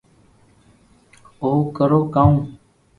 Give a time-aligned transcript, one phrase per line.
[1.41, 2.35] ئر ڪرو ڪا و